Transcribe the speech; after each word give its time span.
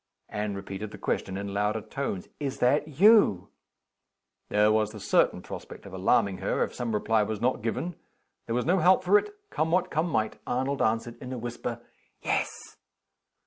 Anne 0.29 0.55
repeated 0.55 0.89
the 0.89 0.97
question 0.97 1.37
in 1.37 1.53
louder 1.53 1.79
tones: 1.81 2.27
"Is 2.39 2.57
that 2.57 2.87
you?" 2.87 3.49
There 4.49 4.71
was 4.71 4.89
the 4.93 4.99
certain 4.99 5.43
prospect 5.43 5.85
of 5.85 5.93
alarming 5.93 6.39
her, 6.39 6.63
if 6.63 6.73
some 6.73 6.95
reply 6.95 7.21
was 7.21 7.39
not 7.39 7.61
given. 7.61 7.93
There 8.47 8.55
was 8.55 8.65
no 8.65 8.79
help 8.79 9.03
for 9.03 9.19
it. 9.19 9.29
Come 9.51 9.69
what 9.69 9.91
come 9.91 10.09
might, 10.09 10.39
Arnold 10.47 10.81
answered, 10.81 11.21
in 11.21 11.31
a 11.31 11.37
whisper: 11.37 11.81
"Yes." 12.19 12.77